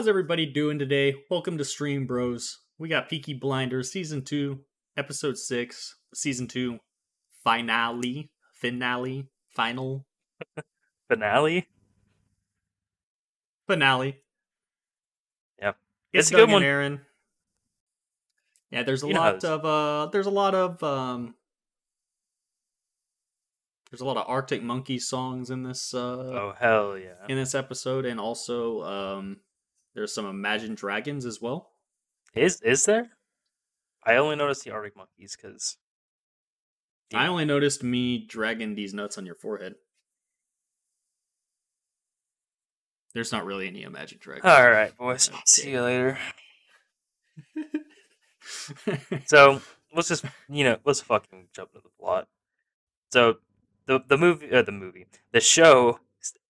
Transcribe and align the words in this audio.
How's 0.00 0.08
everybody 0.08 0.46
doing 0.46 0.78
today? 0.78 1.14
Welcome 1.28 1.58
to 1.58 1.64
Stream 1.66 2.06
Bros. 2.06 2.60
We 2.78 2.88
got 2.88 3.10
Peaky 3.10 3.34
Blinders 3.34 3.92
Season 3.92 4.24
2, 4.24 4.58
Episode 4.96 5.36
6, 5.36 5.96
Season 6.14 6.46
2, 6.46 6.78
Finale, 7.44 8.30
Finale, 8.54 9.28
Final, 9.50 10.06
Finale. 11.10 11.68
Finale. 13.66 14.16
Yep. 15.60 15.76
It's, 16.14 16.28
It's 16.28 16.30
a 16.30 16.34
good 16.34 16.50
one. 16.50 16.62
Aaron. 16.62 17.02
Yeah, 18.70 18.84
there's 18.84 19.02
a 19.02 19.06
lot 19.06 19.44
of, 19.44 19.64
uh, 19.66 20.08
there's 20.12 20.24
a 20.24 20.30
lot 20.30 20.54
of, 20.54 20.82
um, 20.82 21.34
there's 23.90 24.00
a 24.00 24.06
lot 24.06 24.16
of 24.16 24.24
Arctic 24.26 24.62
Monkey 24.62 24.98
songs 24.98 25.50
in 25.50 25.62
this, 25.62 25.92
uh, 25.92 25.98
Oh 25.98 26.54
hell 26.58 26.96
yeah! 26.96 27.26
in 27.28 27.36
this 27.36 27.54
episode, 27.54 28.06
and 28.06 28.18
also, 28.18 28.80
um, 28.84 29.36
there's 29.94 30.14
some 30.14 30.26
Imagine 30.26 30.74
Dragons 30.74 31.26
as 31.26 31.40
well. 31.40 31.70
Is 32.34 32.60
is 32.62 32.84
there? 32.84 33.10
I 34.04 34.16
only 34.16 34.36
noticed 34.36 34.64
the 34.64 34.70
Arctic 34.70 34.96
monkeys 34.96 35.36
because 35.36 35.76
I 37.12 37.26
only 37.26 37.44
noticed 37.44 37.82
me 37.82 38.24
dragging 38.26 38.74
these 38.74 38.94
nuts 38.94 39.18
on 39.18 39.26
your 39.26 39.34
forehead. 39.34 39.74
There's 43.12 43.32
not 43.32 43.44
really 43.44 43.66
any 43.66 43.82
Imagine 43.82 44.18
Dragons. 44.20 44.46
All 44.46 44.70
right, 44.70 44.96
boys. 44.96 45.28
Okay. 45.28 45.40
See 45.44 45.70
you 45.72 45.82
later. 45.82 46.18
So 49.26 49.60
let's 49.94 50.08
just 50.08 50.24
you 50.48 50.64
know 50.64 50.78
let's 50.84 51.00
fucking 51.00 51.48
jump 51.52 51.70
into 51.74 51.82
the 51.84 52.02
plot. 52.02 52.28
So 53.12 53.36
the 53.86 54.00
the 54.06 54.18
movie 54.18 54.52
uh, 54.52 54.62
the 54.62 54.72
movie 54.72 55.06
the 55.32 55.40
show 55.40 56.00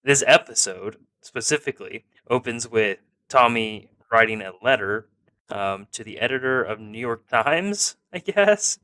this 0.02 0.24
episode 0.26 0.96
specifically 1.20 2.04
opens 2.28 2.68
with 2.68 2.98
Tommy 3.30 3.88
writing 4.12 4.42
a 4.42 4.52
letter 4.62 5.08
um, 5.48 5.86
to 5.92 6.04
the 6.04 6.18
editor 6.18 6.62
of 6.62 6.78
New 6.78 6.98
York 6.98 7.26
Times, 7.28 7.96
I 8.12 8.18
guess, 8.18 8.78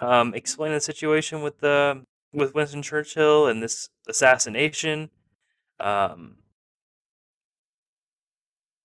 um, 0.00 0.34
explaining 0.34 0.76
the 0.76 0.80
situation 0.80 1.40
with 1.40 1.60
the 1.60 2.04
with 2.32 2.54
Winston 2.54 2.82
Churchill 2.82 3.46
and 3.46 3.62
this 3.62 3.88
assassination. 4.08 5.10
Um, 5.80 6.36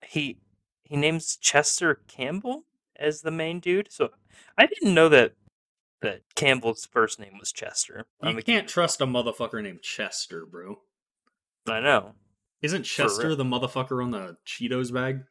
he 0.06 0.38
he 0.84 0.96
names 0.96 1.36
Chester 1.36 2.02
Campbell 2.08 2.64
as 2.96 3.22
the 3.22 3.32
main 3.32 3.60
dude. 3.60 3.92
So 3.92 4.10
I 4.58 4.66
didn't 4.66 4.94
know 4.94 5.10
that 5.10 5.34
that 6.02 6.22
Campbell's 6.36 6.86
first 6.86 7.20
name 7.20 7.38
was 7.40 7.52
Chester. 7.52 8.06
you 8.24 8.30
Um, 8.30 8.42
can't 8.42 8.68
trust 8.68 9.02
a 9.02 9.06
motherfucker 9.06 9.62
named 9.62 9.82
Chester, 9.82 10.46
bro. 10.46 10.80
I 11.68 11.80
know. 11.82 12.14
Isn't 12.62 12.84
Chester 12.84 13.36
the 13.36 13.46
motherfucker 13.46 14.04
on 14.04 14.12
the 14.12 14.38
Cheetos 14.46 14.94
bag? 14.94 15.24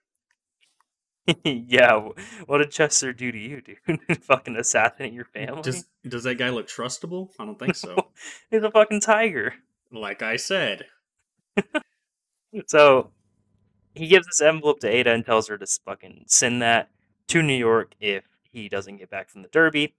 yeah. 1.45 2.09
What 2.47 2.59
did 2.59 2.71
Chester 2.71 3.13
do 3.13 3.31
to 3.31 3.39
you, 3.39 3.61
dude? 3.61 4.01
fucking 4.23 4.57
assassinate 4.57 5.13
your 5.13 5.27
family? 5.27 5.63
Does 5.63 5.87
does 6.07 6.25
that 6.25 6.37
guy 6.37 6.49
look 6.49 6.69
trustable? 6.69 7.31
I 7.39 7.45
don't 7.45 7.59
think 7.59 7.75
so. 7.77 7.97
He's 8.51 8.63
a 8.63 8.71
fucking 8.71 9.01
tiger. 9.01 9.55
like 9.93 10.23
I 10.23 10.37
said. 10.37 10.87
So 12.67 13.11
he 13.95 14.07
gives 14.07 14.27
this 14.27 14.41
envelope 14.41 14.81
to 14.81 14.89
Ada 14.89 15.13
and 15.13 15.25
tells 15.25 15.49
her 15.49 15.59
to 15.59 15.67
fucking 15.85 16.25
send 16.27 16.63
that 16.63 16.89
to 17.29 17.43
New 17.43 17.55
York 17.55 17.95
if 18.01 18.25
he 18.51 18.69
doesn't 18.69 18.97
get 18.97 19.11
back 19.11 19.29
from 19.29 19.43
the 19.43 19.49
Derby. 19.49 19.95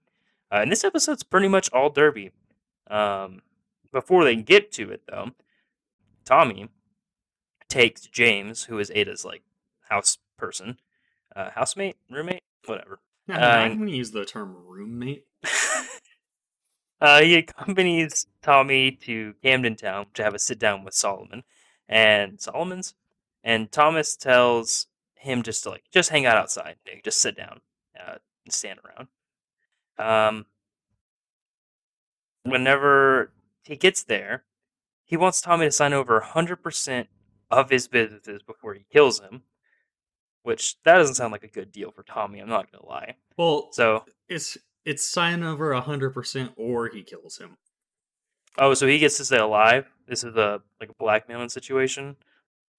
Uh, 0.50 0.56
and 0.62 0.72
this 0.72 0.84
episode's 0.84 1.22
pretty 1.22 1.48
much 1.48 1.70
all 1.72 1.90
Derby. 1.90 2.32
Um, 2.88 3.42
before 3.92 4.24
they 4.24 4.36
get 4.36 4.72
to 4.72 4.90
it, 4.90 5.02
though, 5.08 5.30
Tommy 6.24 6.68
takes 7.70 8.02
James, 8.02 8.64
who 8.64 8.78
is 8.78 8.90
Ada's 8.94 9.24
like 9.24 9.42
house 9.88 10.18
person, 10.36 10.78
uh, 11.34 11.50
housemate, 11.50 11.96
roommate, 12.10 12.42
whatever. 12.66 13.00
I 13.28 13.32
mean, 13.32 13.42
I'm 13.42 13.72
Um, 13.72 13.86
to 13.86 13.92
use 13.92 14.10
the 14.10 14.24
term 14.24 14.56
roommate. 14.66 15.24
uh, 17.00 17.22
he 17.22 17.36
accompanies 17.36 18.26
Tommy 18.42 18.90
to 18.92 19.34
Camden 19.42 19.76
Town 19.76 20.06
to 20.14 20.24
have 20.24 20.34
a 20.34 20.38
sit 20.38 20.58
down 20.58 20.84
with 20.84 20.94
Solomon 20.94 21.44
and 21.88 22.40
Solomon's, 22.40 22.94
and 23.42 23.70
Thomas 23.72 24.16
tells 24.16 24.86
him 25.14 25.42
just 25.42 25.62
to 25.62 25.70
like 25.70 25.84
just 25.92 26.10
hang 26.10 26.26
out 26.26 26.36
outside, 26.36 26.76
Nick, 26.84 27.04
just 27.04 27.20
sit 27.20 27.36
down, 27.36 27.60
uh, 27.98 28.16
and 28.44 28.52
stand 28.52 28.80
around. 28.84 29.08
Um, 29.98 30.46
whenever 32.42 33.32
he 33.64 33.76
gets 33.76 34.02
there, 34.02 34.44
he 35.04 35.16
wants 35.16 35.40
Tommy 35.40 35.66
to 35.66 35.72
sign 35.72 35.92
over 35.92 36.20
hundred 36.20 36.56
percent 36.62 37.08
of 37.50 37.70
his 37.70 37.88
businesses 37.88 38.42
before 38.42 38.74
he 38.74 38.84
kills 38.92 39.20
him. 39.20 39.42
Which 40.42 40.76
that 40.84 40.96
doesn't 40.96 41.16
sound 41.16 41.32
like 41.32 41.44
a 41.44 41.48
good 41.48 41.70
deal 41.70 41.90
for 41.90 42.02
Tommy. 42.02 42.38
I'm 42.40 42.48
not 42.48 42.72
gonna 42.72 42.86
lie. 42.86 43.16
Well, 43.36 43.68
So 43.72 44.04
it's 44.28 44.56
it's 44.86 45.06
sign 45.06 45.42
over 45.42 45.74
hundred 45.74 46.10
percent, 46.14 46.52
or 46.56 46.88
he 46.88 47.02
kills 47.02 47.36
him. 47.38 47.58
Oh, 48.58 48.72
so 48.74 48.86
he 48.86 48.98
gets 48.98 49.18
to 49.18 49.24
stay 49.24 49.36
alive. 49.38 49.86
This 50.08 50.24
is 50.24 50.34
a 50.36 50.62
like 50.80 50.88
a 50.88 50.94
blackmailing 50.98 51.50
situation. 51.50 52.16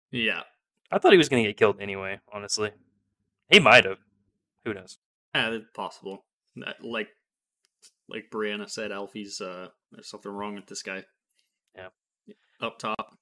Yeah, 0.09 0.41
I 0.91 0.97
thought 0.97 1.11
he 1.11 1.17
was 1.19 1.29
gonna 1.29 1.43
get 1.43 1.55
killed 1.57 1.79
anyway. 1.79 2.19
Honestly, 2.33 2.71
he 3.49 3.59
might 3.59 3.85
have. 3.85 3.99
Who 4.65 4.73
knows? 4.73 4.97
yeah, 5.35 5.51
it's 5.51 5.69
possible. 5.75 6.25
Like 6.81 7.09
like 8.09 8.25
Brianna 8.31 8.69
said, 8.69 8.91
Alfie's 8.91 9.39
uh, 9.39 9.67
there's 9.91 10.09
something 10.09 10.31
wrong 10.31 10.55
with 10.55 10.65
this 10.65 10.81
guy. 10.81 11.03
Yeah. 11.75 11.89
Up 12.59 12.79
top. 12.79 13.17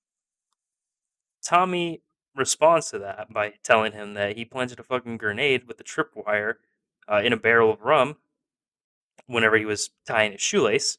Tommy 1.43 2.01
responds 2.35 2.89
to 2.91 2.99
that 2.99 3.31
by 3.33 3.53
telling 3.63 3.91
him 3.91 4.13
that 4.13 4.37
he 4.37 4.45
planted 4.45 4.79
a 4.79 4.83
fucking 4.83 5.17
grenade 5.17 5.67
with 5.67 5.79
a 5.79 5.83
tripwire 5.83 6.55
uh, 7.07 7.21
in 7.23 7.33
a 7.33 7.37
barrel 7.37 7.71
of 7.71 7.81
rum 7.81 8.17
whenever 9.27 9.57
he 9.57 9.65
was 9.65 9.89
tying 10.05 10.31
his 10.31 10.41
shoelace, 10.41 10.97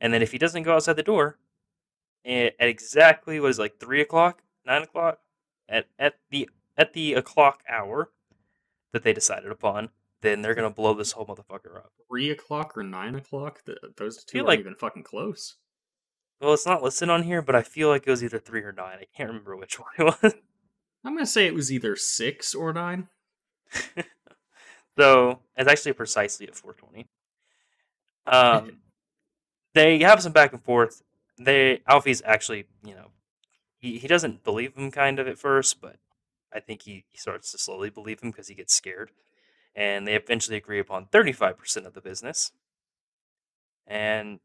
and 0.00 0.12
then 0.12 0.22
if 0.22 0.32
he 0.32 0.38
doesn't 0.38 0.62
go 0.62 0.74
outside 0.74 0.96
the 0.96 1.02
door 1.02 1.38
at, 2.24 2.54
at 2.58 2.68
exactly 2.68 3.40
what 3.40 3.50
is 3.50 3.58
it, 3.58 3.62
like 3.62 3.78
three 3.78 4.00
o'clock, 4.00 4.42
nine 4.66 4.82
o'clock, 4.82 5.20
at 5.68 5.86
at 5.98 6.14
the 6.30 6.48
at 6.76 6.92
the 6.92 7.14
o'clock 7.14 7.62
hour 7.68 8.10
that 8.92 9.02
they 9.02 9.12
decided 9.12 9.50
upon, 9.50 9.90
then 10.20 10.42
they're 10.42 10.54
gonna 10.54 10.70
blow 10.70 10.94
this 10.94 11.12
whole 11.12 11.26
motherfucker 11.26 11.76
up. 11.76 11.92
Three 12.08 12.30
o'clock 12.30 12.76
or 12.76 12.82
nine 12.82 13.14
o'clock? 13.14 13.64
Th 13.64 13.78
those 13.96 14.24
two 14.24 14.38
aren't 14.38 14.48
like- 14.48 14.60
even 14.60 14.74
fucking 14.74 15.04
close. 15.04 15.56
Well, 16.40 16.54
it's 16.54 16.66
not 16.66 16.82
listed 16.82 17.10
on 17.10 17.24
here, 17.24 17.42
but 17.42 17.54
I 17.54 17.62
feel 17.62 17.88
like 17.88 18.06
it 18.06 18.10
was 18.10 18.24
either 18.24 18.38
three 18.38 18.62
or 18.62 18.72
nine. 18.72 18.98
I 19.00 19.06
can't 19.14 19.28
remember 19.28 19.56
which 19.56 19.78
one 19.80 19.90
it 19.98 20.04
was. 20.22 20.34
I'm 21.04 21.14
gonna 21.14 21.26
say 21.26 21.46
it 21.46 21.54
was 21.54 21.72
either 21.72 21.96
six 21.96 22.54
or 22.54 22.72
nine. 22.72 23.08
so 24.98 25.40
it's 25.56 25.70
actually 25.70 25.92
precisely 25.92 26.48
at 26.48 26.56
420. 26.56 27.08
Um, 28.26 28.78
they 29.74 29.98
have 30.00 30.22
some 30.22 30.32
back 30.32 30.52
and 30.52 30.62
forth. 30.62 31.02
They 31.38 31.82
Alfie's 31.86 32.22
actually, 32.24 32.66
you 32.84 32.94
know, 32.94 33.10
he, 33.78 33.98
he 33.98 34.08
doesn't 34.08 34.44
believe 34.44 34.74
him 34.74 34.90
kind 34.90 35.18
of 35.18 35.26
at 35.26 35.38
first, 35.38 35.80
but 35.80 35.96
I 36.52 36.60
think 36.60 36.82
he, 36.82 37.04
he 37.08 37.16
starts 37.16 37.52
to 37.52 37.58
slowly 37.58 37.90
believe 37.90 38.20
him 38.20 38.30
because 38.30 38.48
he 38.48 38.54
gets 38.54 38.74
scared. 38.74 39.10
And 39.74 40.06
they 40.06 40.14
eventually 40.14 40.56
agree 40.56 40.80
upon 40.80 41.06
35% 41.06 41.86
of 41.86 41.94
the 41.94 42.00
business. 42.00 42.50
And 43.86 44.40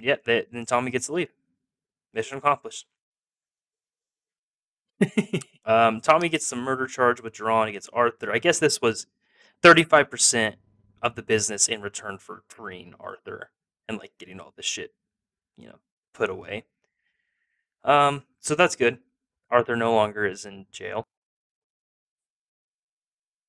yeah, 0.00 0.16
then 0.24 0.66
Tommy 0.66 0.90
gets 0.90 1.06
to 1.06 1.12
leave. 1.12 1.30
Mission 2.14 2.38
accomplished. 2.38 2.86
Um, 5.64 6.00
Tommy 6.00 6.28
gets 6.28 6.48
the 6.48 6.56
murder 6.56 6.86
charge 6.86 7.22
withdrawn 7.22 7.68
against 7.68 7.90
Arthur. 7.92 8.32
I 8.32 8.38
guess 8.38 8.58
this 8.58 8.80
was 8.80 9.06
35% 9.62 10.54
of 11.02 11.14
the 11.14 11.22
business 11.22 11.68
in 11.68 11.82
return 11.82 12.18
for 12.18 12.42
freeing 12.48 12.94
Arthur 12.98 13.50
and 13.88 13.98
like 13.98 14.12
getting 14.18 14.40
all 14.40 14.52
this 14.56 14.66
shit, 14.66 14.94
you 15.56 15.68
know, 15.68 15.76
put 16.14 16.30
away. 16.30 16.64
Um, 17.84 18.24
so 18.40 18.54
that's 18.54 18.74
good. 18.74 18.98
Arthur 19.50 19.76
no 19.76 19.94
longer 19.94 20.26
is 20.26 20.44
in 20.44 20.66
jail, 20.72 21.06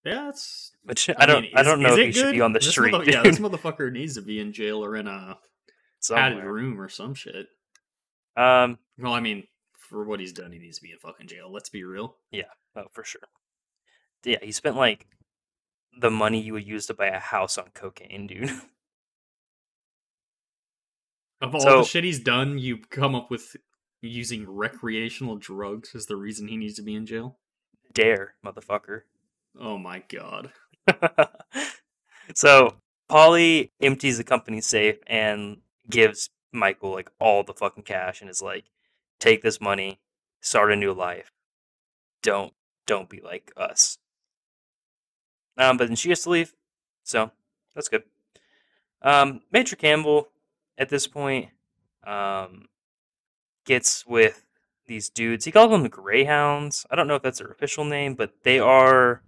yeah, 0.05 0.25
that's. 0.25 0.71
which 0.83 1.09
I, 1.17 1.25
don't 1.25 1.43
mean, 1.43 1.51
I 1.55 1.63
don't 1.63 1.81
know 1.81 1.95
if 1.95 2.05
he 2.05 2.11
should 2.11 2.31
be 2.33 2.41
on 2.41 2.53
the 2.53 2.59
This 2.59 2.69
street. 2.69 2.91
mother- 2.91 3.05
yeah, 3.09 3.23
this 3.23 3.39
motherfucker 3.39 3.91
needs 3.91 4.15
to 4.15 4.21
be 4.21 4.39
in 4.39 4.51
jail 4.51 4.83
or 4.83 4.95
in 4.95 5.07
a 5.07 5.37
somewhere. 6.01 6.51
room 6.51 6.79
or 6.79 6.89
some 6.89 7.13
shit. 7.13 7.47
Um, 8.37 8.77
Well, 8.97 9.13
I 9.13 9.19
mean, 9.19 9.43
for 9.77 10.03
what 10.03 10.19
he's 10.19 10.33
done, 10.33 10.51
he 10.51 10.59
needs 10.59 10.77
to 10.77 10.83
be 10.83 10.91
in 10.91 10.97
fucking 10.99 11.27
jail. 11.27 11.51
Let's 11.51 11.69
be 11.69 11.83
real. 11.83 12.15
Yeah, 12.31 12.43
oh 12.75 12.85
for 12.91 13.03
sure. 13.03 13.21
Yeah, 14.23 14.37
he 14.41 14.51
spent 14.51 14.75
like 14.77 15.07
the 15.99 16.11
money 16.11 16.39
you 16.41 16.53
would 16.53 16.67
use 16.67 16.85
to 16.87 16.93
buy 16.93 17.07
a 17.07 17.19
house 17.19 17.57
on 17.57 17.71
cocaine, 17.73 18.27
dude. 18.27 18.49
Of 21.41 21.55
all 21.55 21.61
So- 21.61 21.77
the 21.79 21.83
shit 21.83 22.03
he's 22.03 22.19
done, 22.19 22.59
you 22.59 22.77
come 22.77 23.15
up 23.15 23.31
with 23.31 23.55
using 24.01 24.47
recreational 24.47 25.37
drugs 25.37 25.95
as 25.95 26.05
the 26.05 26.15
reason 26.15 26.47
he 26.47 26.57
needs 26.57 26.75
to 26.75 26.81
be 26.83 26.93
in 26.95 27.05
jail. 27.05 27.39
Dare, 27.93 28.35
motherfucker. 28.45 29.01
Oh 29.59 29.77
my 29.77 30.03
god. 30.07 30.51
so 32.35 32.75
Polly 33.09 33.71
empties 33.81 34.17
the 34.17 34.23
company 34.23 34.61
safe 34.61 34.97
and 35.07 35.57
gives 35.91 36.29
Michael 36.51 36.91
like 36.91 37.11
all 37.19 37.43
the 37.43 37.53
fucking 37.53 37.83
cash 37.83 38.21
and 38.21 38.29
is 38.29 38.41
like, 38.41 38.65
take 39.19 39.41
this 39.41 39.61
money, 39.61 39.99
start 40.41 40.71
a 40.71 40.75
new 40.75 40.93
life. 40.93 41.31
Don't 42.23 42.53
don't 42.87 43.09
be 43.09 43.21
like 43.21 43.51
us. 43.55 43.99
Um, 45.57 45.77
but 45.77 45.87
then 45.87 45.95
she 45.95 46.09
has 46.09 46.23
to 46.23 46.29
leave, 46.29 46.55
so 47.03 47.31
that's 47.75 47.89
good. 47.89 48.03
Um, 49.01 49.41
Major 49.51 49.75
Campbell 49.75 50.29
at 50.77 50.89
this 50.89 51.07
point 51.07 51.49
um, 52.05 52.67
gets 53.65 54.05
with 54.05 54.45
these 54.87 55.09
dudes. 55.09 55.45
He 55.45 55.51
calls 55.51 55.71
them 55.71 55.83
the 55.83 55.89
Greyhounds. 55.89 56.85
I 56.89 56.95
don't 56.95 57.07
know 57.07 57.15
if 57.15 57.21
that's 57.21 57.39
their 57.39 57.47
official 57.47 57.85
name, 57.85 58.15
but 58.15 58.43
they 58.43 58.59
are 58.59 59.21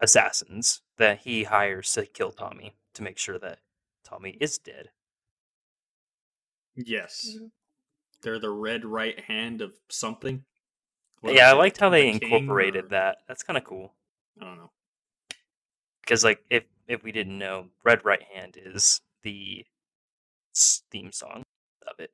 assassins 0.00 0.82
that 0.98 1.20
he 1.20 1.44
hires 1.44 1.92
to 1.92 2.06
kill 2.06 2.30
Tommy 2.30 2.74
to 2.94 3.02
make 3.02 3.18
sure 3.18 3.38
that 3.38 3.58
Tommy 4.04 4.36
is 4.40 4.58
dead. 4.58 4.90
Yes. 6.76 7.36
They're 8.22 8.38
the 8.38 8.50
red 8.50 8.84
right 8.84 9.18
hand 9.20 9.60
of 9.62 9.72
something. 9.88 10.44
What 11.20 11.34
yeah, 11.34 11.50
I 11.50 11.52
liked 11.54 11.78
how 11.78 11.88
they 11.90 12.12
The 12.18 12.24
incorporated 12.24 12.86
or- 12.86 12.88
that. 12.88 13.18
That's 13.26 13.42
kind 13.42 13.56
of 13.56 13.64
cool. 13.64 13.94
I 14.40 14.44
don't 14.44 14.58
know. 14.58 14.70
because 16.02 16.22
like 16.24 16.40
if 16.50 16.64
if 16.86 17.02
we 17.02 17.10
didn't 17.12 17.38
know 17.38 17.68
red 17.84 18.04
right 18.04 18.22
hand 18.34 18.56
is 18.62 19.00
the 19.22 19.64
theme 20.90 21.10
song 21.12 21.42
of 21.86 21.98
it 21.98 22.10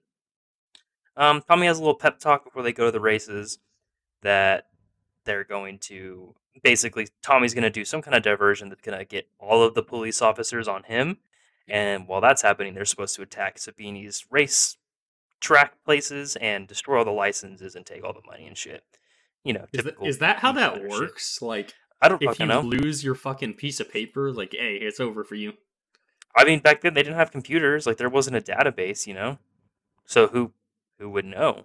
um 1.16 1.42
tommy 1.48 1.66
has 1.66 1.78
a 1.78 1.80
little 1.80 1.94
pep 1.96 2.18
talk 2.18 2.44
before 2.44 2.62
they 2.62 2.72
go 2.72 2.86
to 2.86 2.90
the 2.90 3.00
races 3.00 3.58
that 4.22 4.66
they're 5.24 5.44
going 5.44 5.78
to 5.78 6.34
basically 6.62 7.06
tommy's 7.22 7.54
going 7.54 7.62
to 7.62 7.70
do 7.70 7.84
some 7.84 8.00
kind 8.02 8.14
of 8.16 8.22
diversion 8.22 8.68
that's 8.68 8.80
going 8.82 8.96
to 8.98 9.04
get 9.04 9.28
all 9.38 9.62
of 9.62 9.74
the 9.74 9.82
police 9.82 10.22
officers 10.22 10.66
on 10.68 10.82
him 10.84 11.18
Mm-hmm. 11.68 11.72
and 11.78 12.08
while 12.08 12.20
that's 12.20 12.42
happening 12.42 12.74
they're 12.74 12.84
supposed 12.84 13.14
to 13.16 13.22
attack 13.22 13.56
sabini's 13.56 14.24
race 14.30 14.76
track 15.40 15.74
places 15.84 16.36
and 16.36 16.66
destroy 16.66 16.98
all 16.98 17.04
the 17.04 17.10
licenses 17.10 17.74
and 17.74 17.86
take 17.86 18.02
all 18.04 18.12
the 18.12 18.20
money 18.26 18.46
and 18.46 18.56
shit 18.58 18.84
you 19.44 19.52
know 19.52 19.66
Is, 19.72 19.84
that 19.84 19.94
is 20.02 20.18
that 20.18 20.38
how 20.38 20.52
that 20.52 20.74
Beefeater 20.74 20.90
shit. 20.90 21.00
works? 21.00 21.42
Like, 21.42 21.74
i 22.00 22.08
don't 22.08 22.22
if 22.22 22.38
you 22.40 22.46
know 22.46 22.60
lose 22.60 23.02
your 23.04 23.14
fucking 23.14 23.54
piece 23.54 23.78
of 23.80 23.90
paper, 23.92 24.32
like, 24.32 24.52
hey, 24.52 24.76
it's 24.76 24.98
over 25.00 25.22
for 25.24 25.34
you. 25.36 25.52
I 26.36 26.44
mean, 26.44 26.60
back 26.60 26.80
then 26.80 26.94
they 26.94 27.02
didn't 27.02 27.16
have 27.16 27.30
computers. 27.30 27.86
Like 27.86 27.96
there 27.96 28.08
wasn't 28.08 28.36
a 28.36 28.40
database, 28.40 29.06
you 29.06 29.14
know. 29.14 29.38
So 30.06 30.28
who 30.28 30.52
who 30.98 31.10
would 31.10 31.24
know 31.24 31.64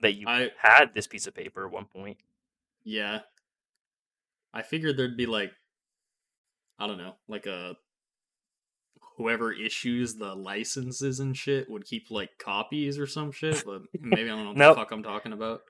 that 0.00 0.12
you 0.12 0.26
I 0.28 0.50
had 0.58 0.94
this 0.94 1.06
piece 1.06 1.26
of 1.26 1.34
paper 1.34 1.66
at 1.66 1.72
one 1.72 1.86
point? 1.86 2.18
yeah. 2.84 3.20
I 4.54 4.62
figured 4.62 4.96
there'd 4.96 5.16
be 5.18 5.26
like, 5.26 5.52
I 6.78 6.86
don't 6.86 6.96
know, 6.98 7.16
like 7.28 7.44
a 7.46 7.76
whoever 9.16 9.52
issues 9.52 10.14
the 10.14 10.34
licenses 10.34 11.20
and 11.20 11.36
shit 11.36 11.68
would 11.70 11.84
keep 11.84 12.10
like 12.10 12.38
copies 12.38 12.98
or 12.98 13.06
some 13.06 13.32
shit. 13.32 13.62
But 13.64 13.82
maybe 13.98 14.24
I 14.24 14.34
don't 14.36 14.44
know 14.44 14.48
what 14.50 14.56
Nope. 14.56 14.76
the 14.76 14.80
fuck 14.82 14.92
I'm 14.92 15.02
talking 15.02 15.32
about. 15.32 15.62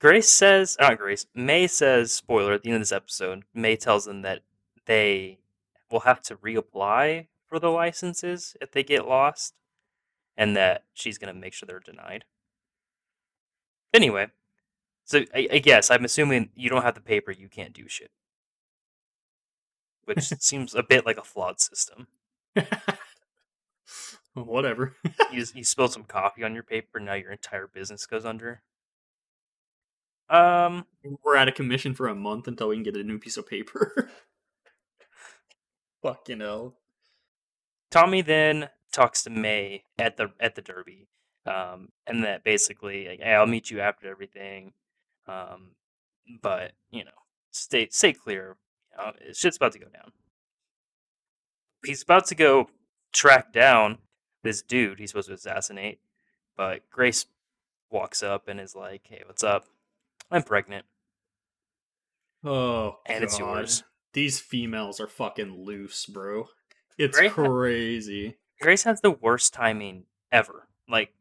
Grace 0.00 0.28
says, 0.30 0.76
not 0.80 0.96
Grace. 0.98 1.26
May 1.34 1.66
says, 1.66 2.12
spoiler 2.12 2.52
at 2.52 2.62
the 2.62 2.68
end 2.70 2.76
of 2.76 2.82
this 2.82 2.92
episode. 2.92 3.42
May 3.52 3.74
tells 3.76 4.04
them 4.04 4.22
that 4.22 4.42
they 4.86 5.38
will 5.90 6.00
have 6.00 6.22
to 6.22 6.36
reapply 6.36 7.26
for 7.48 7.58
the 7.58 7.70
licenses 7.70 8.56
if 8.60 8.70
they 8.70 8.82
get 8.84 9.08
lost, 9.08 9.54
and 10.36 10.54
that 10.56 10.84
she's 10.94 11.18
gonna 11.18 11.34
make 11.34 11.52
sure 11.52 11.66
they're 11.66 11.80
denied. 11.80 12.24
Anyway, 13.92 14.28
so 15.04 15.22
I, 15.34 15.48
I 15.52 15.58
guess 15.58 15.90
I'm 15.90 16.04
assuming 16.04 16.50
you 16.54 16.68
don't 16.68 16.82
have 16.82 16.94
the 16.94 17.00
paper, 17.00 17.32
you 17.32 17.48
can't 17.48 17.72
do 17.72 17.88
shit, 17.88 18.10
which 20.04 20.20
seems 20.40 20.74
a 20.74 20.82
bit 20.82 21.06
like 21.06 21.16
a 21.16 21.22
flawed 21.24 21.58
system. 21.60 22.06
Whatever. 24.34 24.94
you, 25.32 25.44
you 25.54 25.64
spilled 25.64 25.92
some 25.92 26.04
coffee 26.04 26.44
on 26.44 26.54
your 26.54 26.62
paper, 26.62 27.00
now 27.00 27.14
your 27.14 27.32
entire 27.32 27.66
business 27.66 28.06
goes 28.06 28.24
under. 28.24 28.62
Um, 30.30 30.86
We're 31.24 31.36
out 31.36 31.48
of 31.48 31.54
commission 31.54 31.94
for 31.94 32.06
a 32.06 32.14
month 32.14 32.46
until 32.46 32.68
we 32.68 32.76
can 32.76 32.82
get 32.82 32.96
a 32.96 33.02
new 33.02 33.18
piece 33.18 33.36
of 33.36 33.46
paper. 33.46 34.10
Fucking 36.02 36.40
hell. 36.40 36.74
Tommy 37.90 38.20
then 38.20 38.68
talks 38.92 39.22
to 39.22 39.30
May 39.30 39.84
at 39.98 40.16
the 40.18 40.30
at 40.38 40.54
the 40.54 40.62
Derby, 40.62 41.08
um, 41.46 41.88
and 42.06 42.22
that 42.24 42.44
basically, 42.44 43.08
like, 43.08 43.20
hey, 43.20 43.32
I'll 43.32 43.46
meet 43.46 43.70
you 43.70 43.80
after 43.80 44.08
everything, 44.08 44.74
um, 45.26 45.70
but 46.42 46.72
you 46.90 47.04
know, 47.04 47.10
stay 47.50 47.88
stay 47.90 48.12
clear. 48.12 48.56
You 48.92 49.04
know, 49.04 49.12
shit's 49.32 49.56
about 49.56 49.72
to 49.72 49.78
go 49.78 49.88
down. 49.88 50.12
He's 51.84 52.02
about 52.02 52.26
to 52.26 52.34
go 52.34 52.68
track 53.12 53.52
down 53.52 53.98
this 54.42 54.62
dude 54.62 54.98
he's 54.98 55.10
supposed 55.10 55.28
to 55.28 55.34
assassinate, 55.34 56.00
but 56.56 56.88
Grace 56.90 57.26
walks 57.90 58.22
up 58.22 58.48
and 58.48 58.60
is 58.60 58.74
like, 58.76 59.06
"Hey, 59.06 59.22
what's 59.26 59.42
up? 59.44 59.66
I'm 60.30 60.42
pregnant." 60.42 60.86
Oh, 62.44 63.00
And 63.06 63.24
it's 63.24 63.38
God. 63.38 63.56
yours. 63.58 63.84
These 64.12 64.40
females 64.40 65.00
are 65.00 65.08
fucking 65.08 65.64
loose, 65.64 66.06
bro. 66.06 66.48
It's 66.96 67.18
Right? 67.18 67.30
crazy. 67.30 68.36
Grace 68.60 68.84
has 68.84 69.00
the 69.00 69.10
worst 69.10 69.52
timing 69.54 70.06
ever. 70.32 70.68
Like 70.88 71.12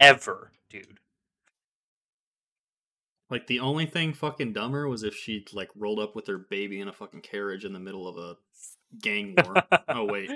ever, 0.00 0.52
dude. 0.68 1.00
Like 3.30 3.46
the 3.46 3.60
only 3.60 3.86
thing 3.86 4.12
fucking 4.12 4.52
dumber 4.52 4.88
was 4.88 5.02
if 5.02 5.14
she 5.14 5.44
like 5.52 5.70
rolled 5.74 5.98
up 6.00 6.14
with 6.14 6.26
her 6.26 6.38
baby 6.38 6.80
in 6.80 6.88
a 6.88 6.92
fucking 6.92 7.22
carriage 7.22 7.64
in 7.64 7.72
the 7.72 7.78
middle 7.80 8.06
of 8.06 8.16
a 8.16 8.36
gang 9.00 9.34
war. 9.44 9.54
oh 9.88 10.04
wait, 10.04 10.30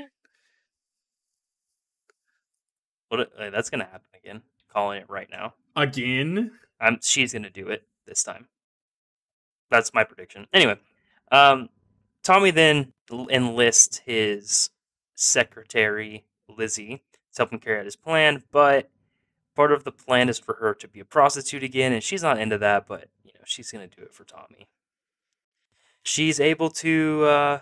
What? 3.09 3.31
that's 3.53 3.71
gonna 3.71 3.85
happen 3.85 4.09
again. 4.23 4.43
Calling 4.73 5.01
it 5.03 5.09
right 5.09 5.29
now. 5.31 5.55
again? 5.77 6.53
I'm. 6.81 6.99
She's 7.03 7.33
gonna 7.33 7.51
do 7.51 7.69
it 7.69 7.85
this 8.07 8.23
time. 8.23 8.49
That's 9.71 9.93
my 9.95 10.05
prediction. 10.05 10.47
Anyway, 10.53 10.77
um, 11.33 11.69
Tommy 12.23 12.51
then 12.51 12.93
enlists 13.31 13.99
his 13.99 14.71
secretary 15.15 16.25
Lizzie 16.49 17.03
to 17.35 17.43
help 17.43 17.53
him 17.53 17.59
carry 17.59 17.79
out 17.79 17.85
his 17.85 17.97
plan, 17.97 18.43
but 18.53 18.91
part 19.57 19.73
of 19.73 19.85
the 19.85 19.93
plan 19.93 20.29
is 20.29 20.39
for 20.39 20.55
her 20.57 20.75
to 20.75 20.89
be 20.89 21.01
a 21.01 21.05
prostitute 21.05 21.63
again, 21.63 21.93
and 21.93 22.03
she's 22.03 22.23
not 22.23 22.39
into 22.39 22.59
that. 22.59 22.87
But 22.87 23.09
you 23.25 23.33
know, 23.35 23.41
she's 23.45 23.71
gonna 23.73 23.87
do 23.89 24.03
it 24.03 24.13
for 24.15 24.25
Tommy. 24.25 24.69
She's 26.03 26.41
able 26.41 26.71
to 26.71 27.25
uh, 27.25 27.61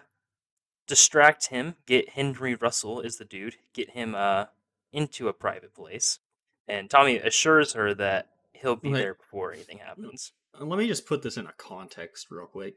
distract 0.87 1.47
him. 1.49 1.76
Get 1.87 2.11
Henry 2.11 2.55
Russell 2.55 3.00
is 3.00 3.16
the 3.19 3.25
dude. 3.25 3.57
Get 3.73 3.90
him 3.90 4.14
uh, 4.14 4.47
into 4.93 5.28
a 5.28 5.33
private 5.33 5.75
place, 5.75 6.19
and 6.69 6.88
Tommy 6.90 7.16
assures 7.19 7.73
her 7.75 7.95
that 7.95 8.28
he'll 8.52 8.76
be 8.76 8.93
there 8.93 9.14
before 9.14 9.52
anything 9.52 9.78
happens. 9.78 10.33
Uh, 10.59 10.64
Let 10.64 10.78
me 10.78 10.87
just 10.87 11.07
put 11.07 11.23
this 11.23 11.37
in 11.37 11.47
a 11.47 11.52
context 11.52 12.28
real 12.31 12.47
quick. 12.47 12.75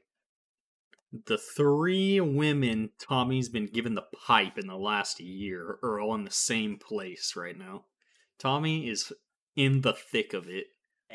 The 1.26 1.38
three 1.40 2.20
women 2.20 2.92
Tommy's 3.00 3.50
been 3.50 3.66
given 3.66 3.96
the 3.96 4.06
pipe 4.28 4.58
in 4.60 4.68
the 4.68 4.78
last 4.78 5.20
year 5.20 5.80
are 5.82 6.00
all 6.00 6.14
in 6.14 6.24
the 6.24 6.30
same 6.32 6.78
place 6.78 7.34
right 7.36 7.58
now. 7.58 7.86
Tommy 8.38 8.88
is 8.88 9.12
in 9.56 9.82
the 9.82 9.94
thick 9.94 10.34
of 10.34 10.48
it. 10.48 10.68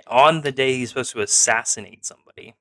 On 0.09 0.41
the 0.41 0.51
day 0.51 0.75
he's 0.77 0.89
supposed 0.89 1.13
to 1.13 1.21
assassinate 1.21 2.05
somebody, 2.05 2.55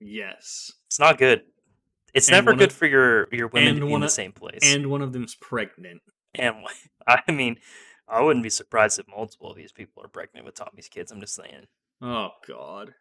Yes. 0.00 0.72
it's 0.86 0.98
not 1.00 1.18
good. 1.18 1.42
It's 2.18 2.28
And 2.28 2.34
never 2.34 2.54
good 2.54 2.70
of- 2.70 2.76
for 2.76 2.86
your 2.86 3.28
your 3.32 3.48
women 3.48 3.74
to 3.76 3.80
be 3.80 3.86
in 3.86 3.92
one 3.92 4.00
the 4.02 4.08
same 4.10 4.32
place. 4.32 4.60
And 4.62 4.88
one 4.90 5.00
of 5.02 5.12
them's 5.12 5.34
pregnant. 5.34 6.02
And 6.34 6.56
I 7.06 7.30
mean, 7.32 7.58
I 8.06 8.20
wouldn't 8.20 8.42
be 8.42 8.50
surprised 8.50 8.98
if 8.98 9.08
multiple 9.08 9.50
of 9.50 9.56
these 9.56 9.72
people 9.72 10.02
are 10.04 10.08
pregnant 10.08 10.44
with 10.46 10.54
Tommy's 10.54 10.88
kids. 10.88 11.10
I'm 11.10 11.20
just 11.20 11.34
saying. 11.34 11.66
Oh 12.02 12.30
god. 12.46 12.94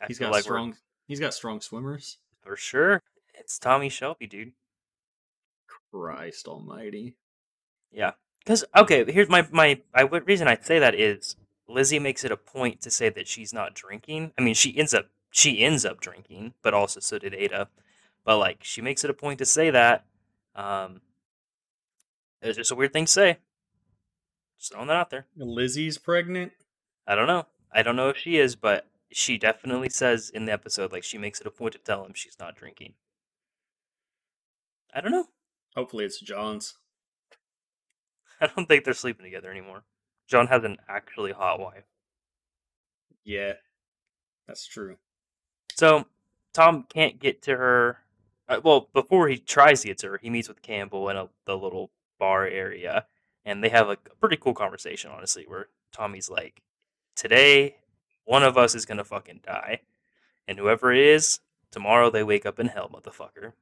I 0.00 0.06
He's 0.08 0.18
got 0.18 0.32
like 0.32 0.42
strong 0.44 0.76
he's 1.06 1.20
got 1.20 1.34
strong 1.34 1.60
swimmers. 1.60 2.18
for 2.42 2.56
sure. 2.56 3.02
It's 3.34 3.58
Tommy 3.58 3.88
Shelby, 3.90 4.26
dude. 4.26 4.52
Christ 5.92 6.46
almighty. 6.48 7.16
Yeah. 7.90 8.12
Because 8.40 8.64
okay, 8.76 9.10
here's 9.10 9.28
my 9.28 9.46
my 9.50 9.80
I 9.94 10.04
what 10.04 10.26
reason 10.26 10.48
I 10.48 10.56
say 10.60 10.78
that 10.78 10.94
is 10.94 11.36
Lizzie 11.68 11.98
makes 11.98 12.24
it 12.24 12.30
a 12.30 12.36
point 12.36 12.80
to 12.82 12.90
say 12.90 13.08
that 13.08 13.26
she's 13.26 13.52
not 13.52 13.74
drinking. 13.74 14.32
I 14.38 14.42
mean, 14.42 14.54
she 14.54 14.76
ends 14.76 14.94
up 14.94 15.06
she 15.30 15.62
ends 15.64 15.84
up 15.84 16.00
drinking, 16.00 16.54
but 16.62 16.74
also 16.74 17.00
so 17.00 17.18
did 17.18 17.34
Ada. 17.34 17.68
But 18.26 18.38
like, 18.38 18.58
she 18.62 18.82
makes 18.82 19.04
it 19.04 19.10
a 19.10 19.14
point 19.14 19.38
to 19.38 19.46
say 19.46 19.70
that. 19.70 20.04
Um, 20.54 21.00
it's 22.42 22.58
just 22.58 22.72
a 22.72 22.74
weird 22.74 22.92
thing 22.92 23.06
to 23.06 23.10
say. 23.12 23.38
Just 24.58 24.72
throwing 24.72 24.88
that 24.88 24.96
out 24.96 25.10
there. 25.10 25.26
Lizzie's 25.36 25.96
pregnant? 25.96 26.52
I 27.06 27.14
don't 27.14 27.28
know. 27.28 27.46
I 27.72 27.82
don't 27.82 27.96
know 27.96 28.08
if 28.08 28.16
she 28.16 28.36
is, 28.36 28.56
but 28.56 28.88
she 29.12 29.38
definitely 29.38 29.88
says 29.88 30.28
in 30.28 30.44
the 30.44 30.52
episode 30.52 30.92
like 30.92 31.04
she 31.04 31.18
makes 31.18 31.40
it 31.40 31.46
a 31.46 31.50
point 31.50 31.72
to 31.72 31.78
tell 31.78 32.04
him 32.04 32.12
she's 32.14 32.38
not 32.40 32.56
drinking. 32.56 32.94
I 34.92 35.00
don't 35.00 35.12
know. 35.12 35.26
Hopefully 35.76 36.04
it's 36.04 36.20
John's. 36.20 36.74
I 38.40 38.48
don't 38.48 38.66
think 38.66 38.84
they're 38.84 38.94
sleeping 38.94 39.24
together 39.24 39.50
anymore. 39.50 39.84
John 40.26 40.48
has 40.48 40.64
an 40.64 40.78
actually 40.88 41.32
hot 41.32 41.60
wife. 41.60 41.84
Yeah. 43.24 43.52
That's 44.48 44.66
true. 44.66 44.96
So 45.76 46.06
Tom 46.52 46.86
can't 46.88 47.20
get 47.20 47.42
to 47.42 47.56
her. 47.56 47.98
Uh, 48.48 48.60
well, 48.62 48.88
before 48.92 49.28
he 49.28 49.38
tries 49.38 49.82
to 49.82 49.88
get 49.88 49.98
to 49.98 50.08
her, 50.08 50.18
he 50.18 50.30
meets 50.30 50.48
with 50.48 50.62
Campbell 50.62 51.08
in 51.08 51.16
a, 51.16 51.28
the 51.46 51.56
little 51.56 51.90
bar 52.18 52.46
area, 52.46 53.06
and 53.44 53.62
they 53.62 53.68
have 53.68 53.88
a, 53.88 53.96
pretty 54.20 54.36
cool 54.36 54.54
conversation, 54.54 55.10
honestly, 55.10 55.44
where 55.46 55.68
Tommy's 55.92 56.30
like, 56.30 56.62
today 57.14 57.76
one 58.24 58.42
of 58.42 58.58
us 58.58 58.74
is 58.74 58.84
gonna 58.84 59.04
fucking 59.04 59.40
die, 59.44 59.80
and 60.48 60.58
whoever 60.58 60.92
it 60.92 60.98
is, 60.98 61.40
tomorrow 61.70 62.10
they 62.10 62.22
wake 62.22 62.44
up 62.44 62.58
in 62.58 62.66
hell, 62.66 62.90
motherfucker. 62.92 63.52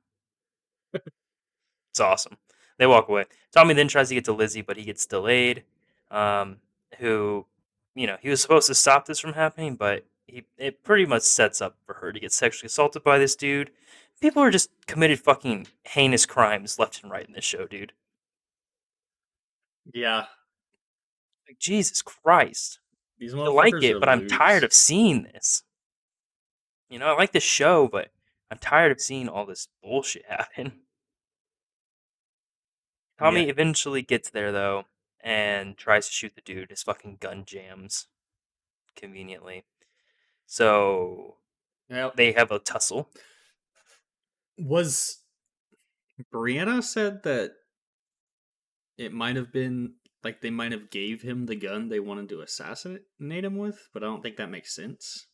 it's 0.94 2.00
awesome. 2.00 2.38
They 2.78 2.86
walk 2.86 3.08
away. 3.08 3.26
Tommy 3.52 3.74
then 3.74 3.88
tries 3.88 4.08
to 4.08 4.14
get 4.14 4.24
to 4.24 4.32
Lizzie, 4.32 4.62
but 4.62 4.76
he 4.76 4.84
gets 4.84 5.06
delayed. 5.06 5.64
Um, 6.10 6.58
who, 6.98 7.46
you 7.94 8.06
know, 8.06 8.16
he 8.20 8.28
was 8.28 8.40
supposed 8.40 8.66
to 8.68 8.74
stop 8.74 9.06
this 9.06 9.20
from 9.20 9.34
happening, 9.34 9.76
but 9.76 10.04
he 10.26 10.44
it 10.56 10.82
pretty 10.82 11.06
much 11.06 11.22
sets 11.22 11.60
up 11.60 11.76
for 11.86 11.94
her 11.94 12.12
to 12.12 12.20
get 12.20 12.32
sexually 12.32 12.66
assaulted 12.66 13.02
by 13.04 13.18
this 13.18 13.36
dude. 13.36 13.70
People 14.20 14.42
are 14.42 14.50
just 14.50 14.70
committed 14.86 15.20
fucking 15.20 15.66
heinous 15.84 16.24
crimes 16.26 16.78
left 16.78 17.02
and 17.02 17.10
right 17.10 17.26
in 17.26 17.32
this 17.34 17.44
show, 17.44 17.66
dude. 17.66 17.92
Yeah. 19.92 20.26
Like 21.48 21.58
Jesus 21.58 22.00
Christ. 22.00 22.78
These 23.18 23.34
I 23.34 23.38
like 23.38 23.82
it, 23.82 24.00
but 24.00 24.08
I'm 24.08 24.26
tired 24.26 24.64
of 24.64 24.72
seeing 24.72 25.24
this. 25.24 25.62
You 26.88 26.98
know, 26.98 27.06
I 27.08 27.16
like 27.16 27.32
the 27.32 27.40
show, 27.40 27.86
but 27.88 28.08
I'm 28.50 28.58
tired 28.58 28.92
of 28.92 29.00
seeing 29.00 29.28
all 29.28 29.46
this 29.46 29.68
bullshit 29.82 30.24
happen. 30.28 30.80
Tommy 33.18 33.42
Yeah. 33.44 33.50
eventually 33.50 34.02
gets 34.02 34.30
there 34.30 34.52
though 34.52 34.84
and 35.20 35.76
tries 35.76 36.06
to 36.06 36.12
shoot 36.12 36.34
the 36.34 36.40
dude. 36.40 36.70
His 36.70 36.82
fucking 36.82 37.18
gun 37.20 37.44
jams 37.44 38.08
conveniently. 38.96 39.64
So 40.46 41.36
Yep. 41.88 42.16
they 42.16 42.32
have 42.32 42.50
a 42.50 42.58
tussle. 42.58 43.10
Was 44.58 45.22
Brianna 46.32 46.82
said 46.82 47.22
that 47.24 47.52
it 48.96 49.12
might 49.12 49.36
have 49.36 49.52
been 49.52 49.94
like 50.22 50.40
they 50.40 50.50
might 50.50 50.72
have 50.72 50.90
gave 50.90 51.22
him 51.22 51.46
the 51.46 51.56
gun 51.56 51.88
they 51.88 52.00
wanted 52.00 52.28
to 52.30 52.40
assassinate 52.40 53.44
him 53.44 53.56
with, 53.58 53.88
but 53.92 54.02
I 54.02 54.06
don't 54.06 54.22
think 54.22 54.36
that 54.36 54.50
makes 54.50 54.74
sense. 54.74 55.26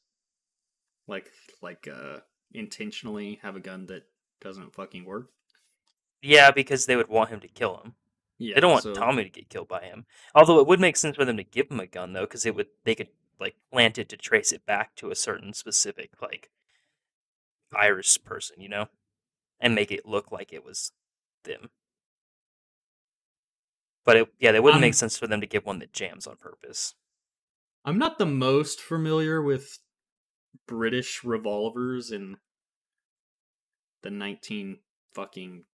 Like 1.06 1.30
like 1.62 1.86
uh 1.86 2.20
intentionally 2.52 3.38
have 3.42 3.56
a 3.56 3.60
gun 3.60 3.86
that 3.86 4.04
doesn't 4.40 4.74
fucking 4.74 5.04
work. 5.04 5.30
Yeah, 6.22 6.50
because 6.50 6.86
they 6.86 6.96
would 6.96 7.08
want 7.08 7.30
him 7.30 7.40
to 7.40 7.48
kill 7.48 7.80
him. 7.82 7.94
Yeah. 8.38 8.54
they 8.54 8.60
don't 8.62 8.72
want 8.72 8.84
so- 8.84 8.94
Tommy 8.94 9.24
to 9.24 9.28
get 9.30 9.50
killed 9.50 9.68
by 9.68 9.82
him. 9.84 10.06
Although 10.34 10.60
it 10.60 10.66
would 10.66 10.80
make 10.80 10.96
sense 10.96 11.14
for 11.16 11.26
them 11.26 11.36
to 11.36 11.44
give 11.44 11.70
him 11.70 11.80
a 11.80 11.86
gun 11.86 12.14
though, 12.14 12.22
because 12.24 12.46
it 12.46 12.54
would 12.54 12.68
they 12.84 12.94
could 12.94 13.08
like 13.40 13.56
planted 13.72 14.08
to 14.10 14.16
trace 14.16 14.52
it 14.52 14.66
back 14.66 14.94
to 14.96 15.10
a 15.10 15.16
certain 15.16 15.52
specific 15.54 16.20
like 16.22 16.50
Irish 17.72 18.16
person, 18.24 18.60
you 18.60 18.68
know, 18.68 18.88
and 19.60 19.74
make 19.74 19.92
it 19.92 20.06
look 20.06 20.32
like 20.32 20.52
it 20.52 20.64
was 20.64 20.92
them. 21.44 21.70
But 24.04 24.16
it, 24.18 24.34
yeah, 24.38 24.50
it 24.52 24.62
wouldn't 24.62 24.82
make 24.82 24.92
Um, 24.92 24.94
sense 24.94 25.16
for 25.16 25.26
them 25.26 25.40
to 25.40 25.46
give 25.46 25.64
one 25.64 25.78
that 25.78 25.92
jams 25.94 26.26
on 26.26 26.36
purpose. 26.36 26.94
I'm 27.84 27.98
not 27.98 28.16
the 28.18 28.24
most 28.24 28.80
familiar 28.80 29.42
with 29.42 29.80
British 30.66 31.24
revolvers 31.24 32.10
in 32.12 32.38
the 34.02 34.10
19 34.10 34.80
fucking 35.12 35.66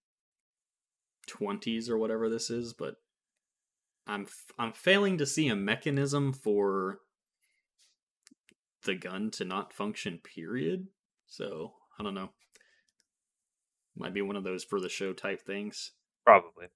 20s 1.27 1.89
or 1.89 1.99
whatever 1.99 2.29
this 2.29 2.51
is, 2.51 2.73
but 2.75 2.97
I'm 4.07 4.23
f- 4.23 4.53
I'm 4.59 4.73
failing 4.73 5.19
to 5.19 5.27
see 5.27 5.49
a 5.49 5.55
mechanism 5.57 6.33
for 6.33 7.01
the 8.87 8.95
gun 8.95 9.31
to 9.33 9.45
not 9.45 9.73
function 9.73 10.19
period. 10.19 10.87
So, 11.27 11.75
I 11.99 12.03
don't 12.03 12.15
know. 12.15 12.31
Might 13.97 14.15
be 14.15 14.23
one 14.23 14.37
of 14.37 14.45
those 14.45 14.65
for 14.65 14.81
the 14.81 14.89
show 14.89 15.13
type 15.13 15.43
things. 15.43 15.93
Probably. 16.25 16.67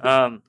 um, 0.00 0.42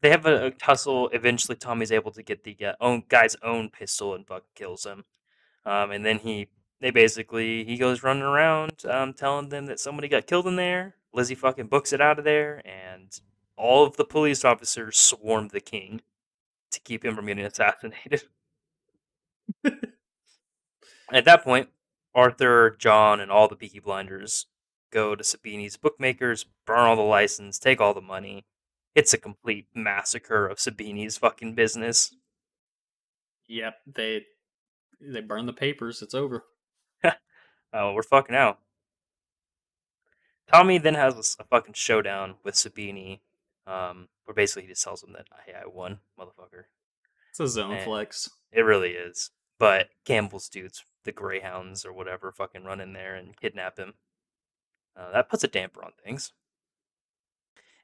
they 0.00 0.10
have 0.10 0.26
a, 0.26 0.46
a 0.46 0.50
tussle. 0.50 1.08
Eventually, 1.10 1.56
Tommy's 1.56 1.92
able 1.92 2.12
to 2.12 2.22
get 2.22 2.44
the 2.44 2.56
uh, 2.64 2.72
own 2.80 3.04
guy's 3.08 3.36
own 3.42 3.70
pistol 3.70 4.14
and 4.14 4.26
fucking 4.26 4.44
kills 4.54 4.84
him. 4.84 5.04
Um, 5.64 5.90
and 5.90 6.04
then 6.04 6.18
he, 6.18 6.48
they 6.80 6.90
basically, 6.90 7.64
he 7.64 7.76
goes 7.76 8.02
running 8.02 8.22
around, 8.22 8.84
um, 8.88 9.14
telling 9.14 9.48
them 9.48 9.66
that 9.66 9.80
somebody 9.80 10.08
got 10.08 10.26
killed 10.26 10.46
in 10.46 10.56
there. 10.56 10.96
Lizzie 11.14 11.34
fucking 11.34 11.68
books 11.68 11.92
it 11.92 12.00
out 12.00 12.18
of 12.18 12.24
there, 12.24 12.60
and 12.66 13.18
all 13.56 13.86
of 13.86 13.96
the 13.96 14.04
police 14.04 14.44
officers 14.44 14.98
swarm 14.98 15.48
the 15.48 15.60
king 15.60 16.02
to 16.72 16.80
keep 16.80 17.04
him 17.04 17.14
from 17.14 17.26
getting 17.26 17.46
assassinated. 17.46 18.24
At 21.12 21.24
that 21.26 21.44
point, 21.44 21.68
Arthur, 22.14 22.76
John, 22.78 23.20
and 23.20 23.30
all 23.30 23.48
the 23.48 23.56
Peaky 23.56 23.80
Blinders 23.80 24.46
go 24.90 25.14
to 25.14 25.22
Sabini's 25.22 25.76
bookmakers, 25.76 26.46
burn 26.66 26.78
all 26.80 26.96
the 26.96 27.02
license, 27.02 27.58
take 27.58 27.80
all 27.80 27.94
the 27.94 28.00
money. 28.00 28.44
It's 28.94 29.12
a 29.12 29.18
complete 29.18 29.66
massacre 29.74 30.46
of 30.46 30.58
Sabini's 30.58 31.16
fucking 31.16 31.54
business. 31.54 32.14
Yep, 33.48 33.74
they 33.94 34.24
they 35.00 35.20
burn 35.20 35.46
the 35.46 35.52
papers. 35.52 36.02
It's 36.02 36.14
over. 36.14 36.44
Oh, 37.76 37.92
we're 37.92 38.04
fucking 38.04 38.36
out. 38.36 38.60
Tommy 40.46 40.78
then 40.78 40.94
has 40.94 41.36
a 41.40 41.44
fucking 41.44 41.74
showdown 41.74 42.36
with 42.44 42.54
Sabini, 42.54 43.18
um, 43.66 44.06
where 44.24 44.34
basically 44.34 44.62
he 44.62 44.68
just 44.68 44.84
tells 44.84 45.02
him 45.02 45.12
that 45.14 45.26
hey, 45.44 45.54
I 45.60 45.66
won, 45.66 45.98
motherfucker. 46.16 46.66
It's 47.34 47.40
a 47.40 47.48
zone 47.48 47.70
Man. 47.70 47.84
flex. 47.84 48.30
It 48.52 48.60
really 48.60 48.90
is. 48.90 49.30
But 49.58 49.88
Campbell's 50.04 50.48
dudes, 50.48 50.84
the 51.02 51.10
Greyhounds 51.10 51.84
or 51.84 51.92
whatever, 51.92 52.30
fucking 52.30 52.62
run 52.62 52.80
in 52.80 52.92
there 52.92 53.16
and 53.16 53.36
kidnap 53.36 53.76
him. 53.76 53.94
Uh, 54.96 55.10
that 55.10 55.28
puts 55.28 55.42
a 55.42 55.48
damper 55.48 55.84
on 55.84 55.90
things. 56.04 56.32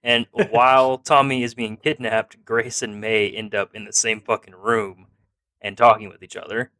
And 0.04 0.28
while 0.52 0.98
Tommy 1.04 1.42
is 1.42 1.54
being 1.54 1.78
kidnapped, 1.78 2.44
Grace 2.44 2.80
and 2.80 3.00
May 3.00 3.28
end 3.28 3.52
up 3.52 3.74
in 3.74 3.86
the 3.86 3.92
same 3.92 4.20
fucking 4.20 4.54
room 4.54 5.08
and 5.60 5.76
talking 5.76 6.08
with 6.08 6.22
each 6.22 6.36
other. 6.36 6.70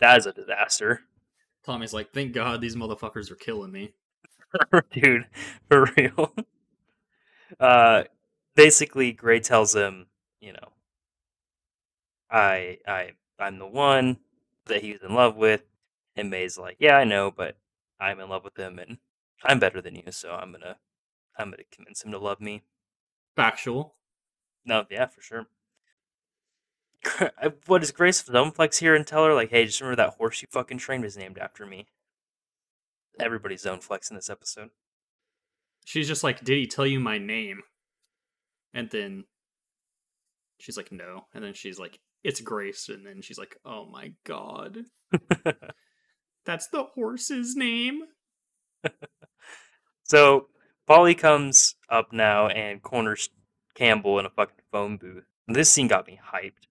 That 0.00 0.16
is 0.16 0.24
a 0.24 0.32
disaster. 0.32 1.02
Tommy's 1.62 1.92
like, 1.92 2.14
thank 2.14 2.32
God 2.32 2.62
these 2.62 2.74
motherfuckers 2.74 3.30
are 3.30 3.36
killing 3.36 3.70
me. 3.70 3.92
Dude, 4.92 5.26
for 5.68 5.92
real. 5.98 6.34
Uh, 7.60 8.04
basically, 8.54 9.12
Gray 9.12 9.40
tells 9.40 9.74
him, 9.74 10.06
you 10.40 10.54
know, 10.54 10.72
I, 12.30 12.78
I, 12.86 13.12
I'm 13.38 13.58
the 13.58 13.66
one 13.66 14.18
that 14.66 14.82
he's 14.82 15.02
in 15.02 15.14
love 15.14 15.36
with, 15.36 15.62
and 16.16 16.30
May's 16.30 16.58
like, 16.58 16.76
yeah, 16.78 16.96
I 16.96 17.04
know, 17.04 17.30
but 17.30 17.56
I'm 18.00 18.20
in 18.20 18.28
love 18.28 18.44
with 18.44 18.56
him, 18.56 18.78
and 18.78 18.98
I'm 19.44 19.58
better 19.58 19.80
than 19.80 19.94
you, 19.94 20.10
so 20.10 20.32
I'm 20.32 20.52
gonna, 20.52 20.76
I'm 21.38 21.50
gonna 21.50 21.62
convince 21.70 22.04
him 22.04 22.12
to 22.12 22.18
love 22.18 22.40
me. 22.40 22.62
Factual. 23.36 23.94
No, 24.64 24.84
yeah, 24.90 25.06
for 25.06 25.22
sure. 25.22 25.46
what 27.66 27.80
does 27.80 27.92
Grace 27.92 28.24
zone 28.24 28.50
flex 28.50 28.78
here 28.78 28.94
and 28.94 29.06
tell 29.06 29.24
her 29.24 29.34
like, 29.34 29.50
hey, 29.50 29.64
just 29.64 29.80
remember 29.80 29.96
that 29.96 30.14
horse 30.14 30.42
you 30.42 30.48
fucking 30.50 30.78
trained 30.78 31.04
was 31.04 31.16
named 31.16 31.38
after 31.38 31.64
me. 31.64 31.86
Everybody's 33.20 33.62
zone 33.62 33.80
flex 33.80 34.10
in 34.10 34.16
this 34.16 34.30
episode. 34.30 34.70
She's 35.84 36.08
just 36.08 36.24
like, 36.24 36.44
did 36.44 36.58
he 36.58 36.66
tell 36.66 36.86
you 36.86 37.00
my 37.00 37.18
name? 37.18 37.62
And 38.74 38.90
then 38.90 39.24
she's 40.58 40.76
like, 40.76 40.92
no. 40.92 41.26
And 41.32 41.42
then 41.42 41.54
she's 41.54 41.78
like, 41.78 42.00
it's 42.24 42.40
Grace. 42.40 42.88
And 42.88 43.06
then 43.06 43.22
she's 43.22 43.38
like, 43.38 43.56
oh 43.64 43.86
my 43.86 44.12
God. 44.24 44.78
That's 46.44 46.68
the 46.68 46.84
horse's 46.84 47.56
name? 47.56 48.02
So 50.08 50.48
Polly 50.86 51.14
comes 51.14 51.74
up 51.90 52.12
now 52.12 52.48
and 52.48 52.82
corners 52.82 53.28
Campbell 53.74 54.18
in 54.18 54.26
a 54.26 54.30
fucking 54.30 54.64
phone 54.72 54.96
booth. 54.96 55.24
This 55.46 55.70
scene 55.70 55.86
got 55.86 56.06
me 56.06 56.18
hyped. 56.32 56.66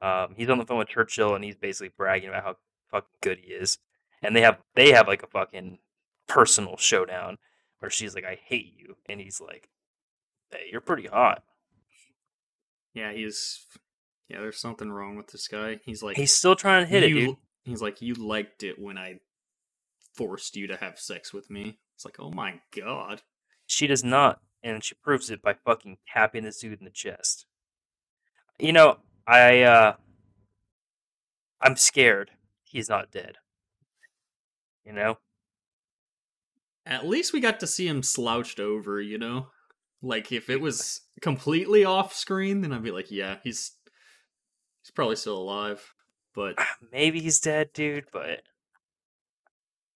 Um, 0.00 0.34
he's 0.36 0.48
on 0.48 0.58
the 0.58 0.64
phone 0.64 0.78
with 0.78 0.88
Churchill 0.88 1.34
and 1.34 1.44
he's 1.44 1.56
basically 1.56 1.92
bragging 1.96 2.30
about 2.30 2.44
how 2.44 2.56
fucking 2.90 3.08
good 3.22 3.38
he 3.42 3.52
is. 3.52 3.78
And 4.22 4.34
they 4.34 4.40
have 4.40 4.58
they 4.74 4.92
have 4.92 5.06
like 5.06 5.22
a 5.22 5.28
fucking 5.28 5.78
personal 6.26 6.76
showdown 6.76 7.38
where 7.78 7.90
she's 7.90 8.14
like, 8.14 8.24
"I 8.24 8.38
hate 8.44 8.74
you," 8.76 8.96
and 9.06 9.20
he's 9.20 9.40
like, 9.40 9.68
"Hey, 10.50 10.68
you're 10.72 10.80
pretty 10.80 11.06
hot." 11.06 11.44
Yeah, 12.94 13.12
he's. 13.12 13.64
Yeah, 14.28 14.40
there's 14.40 14.60
something 14.60 14.90
wrong 14.90 15.16
with 15.16 15.28
this 15.28 15.48
guy. 15.48 15.80
He's 15.84 16.02
like, 16.02 16.16
He's 16.16 16.36
still 16.36 16.56
trying 16.56 16.84
to 16.84 16.90
hit 16.90 17.02
it, 17.02 17.08
dude. 17.08 17.36
He's 17.64 17.82
like, 17.82 18.02
you 18.02 18.14
liked 18.14 18.62
it 18.62 18.78
when 18.78 18.98
I 18.98 19.20
forced 20.14 20.56
you 20.56 20.66
to 20.66 20.76
have 20.76 20.98
sex 20.98 21.32
with 21.32 21.50
me. 21.50 21.78
It's 21.94 22.04
like, 22.04 22.16
oh 22.18 22.30
my 22.30 22.60
God. 22.76 23.22
She 23.66 23.86
does 23.86 24.04
not, 24.04 24.40
and 24.62 24.82
she 24.84 24.94
proves 24.94 25.30
it 25.30 25.42
by 25.42 25.54
fucking 25.64 25.98
tapping 26.12 26.44
this 26.44 26.60
dude 26.60 26.78
in 26.78 26.84
the 26.84 26.90
chest. 26.90 27.46
You 28.58 28.72
know, 28.72 28.98
I 29.26 29.62
uh 29.62 29.94
I'm 31.60 31.76
scared 31.76 32.30
he's 32.64 32.88
not 32.88 33.10
dead. 33.10 33.36
You 34.84 34.92
know? 34.92 35.18
At 36.86 37.06
least 37.06 37.32
we 37.32 37.40
got 37.40 37.60
to 37.60 37.66
see 37.66 37.86
him 37.86 38.02
slouched 38.02 38.60
over, 38.60 39.00
you 39.00 39.18
know? 39.18 39.48
Like, 40.00 40.32
if 40.32 40.48
it 40.48 40.60
was 40.60 41.02
completely 41.20 41.84
off 41.84 42.14
screen, 42.14 42.60
then 42.60 42.72
I'd 42.72 42.82
be 42.82 42.92
like, 42.92 43.10
yeah, 43.10 43.36
he's. 43.42 43.72
He's 44.88 44.94
probably 44.94 45.16
still 45.16 45.36
alive. 45.36 45.94
But 46.34 46.58
Maybe 46.90 47.20
he's 47.20 47.40
dead, 47.40 47.74
dude, 47.74 48.06
but 48.10 48.40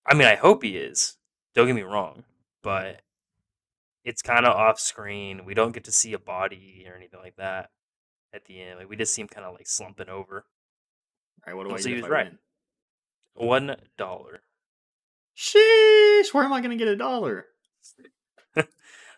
I 0.07 0.13
mean, 0.13 0.29
I 0.29 0.35
hope 0.35 0.63
he 0.63 0.77
is. 0.77 1.17
Don't 1.55 1.67
get 1.67 1.75
me 1.75 1.81
wrong, 1.83 2.25
but 2.63 3.01
it's 4.05 4.21
kind 4.21 4.45
of 4.45 4.55
off 4.55 4.79
screen. 4.79 5.47
We 5.47 5.55
don't 5.55 5.73
get 5.73 5.85
to 5.85 5.93
see 5.93 6.13
a 6.13 6.19
body 6.19 6.85
or 6.87 6.95
anything 6.95 7.21
like 7.21 7.37
that 7.37 7.71
at 8.35 8.45
the 8.45 8.61
end. 8.61 8.81
Like 8.81 8.91
we 8.91 8.97
just 8.97 9.15
see 9.15 9.23
him 9.23 9.29
kind 9.29 9.47
of 9.47 9.55
like 9.55 9.67
slumping 9.67 10.11
over. 10.11 10.45
right, 11.47 11.57
what 11.57 11.67
do 11.67 11.75
I 11.75 11.79
so 11.79 11.85
get 11.85 11.93
he 11.93 11.95
if 11.97 12.03
was 12.03 12.11
I 12.11 12.15
right. 12.15 12.33
win? 13.35 13.49
One 13.49 13.77
dollar. 13.97 14.43
Sheesh! 15.35 16.35
Where 16.35 16.45
am 16.45 16.53
I 16.53 16.61
gonna 16.61 16.77
get 16.77 16.89
a 16.89 16.97
dollar? 16.97 17.47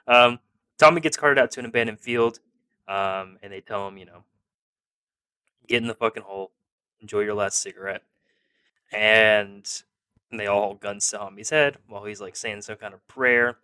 Um, 0.07 0.39
Tommy 0.79 1.01
gets 1.01 1.17
carted 1.17 1.43
out 1.43 1.51
to 1.53 1.61
an 1.61 1.67
abandoned 1.67 1.99
field, 1.99 2.39
um, 2.87 3.39
and 3.43 3.51
they 3.51 3.63
tell 3.63 3.89
him, 3.89 3.97
you 3.97 4.05
know, 4.05 4.23
get 5.67 5.83
in 5.83 5.89
the 5.89 5.95
fucking 5.95 6.23
hole, 6.23 6.53
enjoy 7.01 7.21
your 7.21 7.35
last 7.35 7.61
cigarette, 7.61 8.03
and 8.93 9.67
they 10.33 10.47
all 10.47 10.63
hold 10.63 10.81
guns 10.81 11.09
to 11.09 11.19
Tommy's 11.19 11.51
head 11.51 11.79
while 11.89 12.05
he's 12.05 12.21
like 12.21 12.37
saying 12.37 12.63
some 12.63 12.77
kind 12.77 12.95
of 12.95 13.07
prayer, 13.09 13.59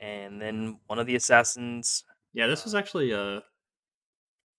and 0.00 0.40
then 0.40 0.78
one 0.86 0.98
of 0.98 1.06
the 1.06 1.16
assassins, 1.16 2.04
Yeah, 2.32 2.46
this 2.46 2.64
was 2.64 2.74
actually 2.74 3.12
a 3.12 3.42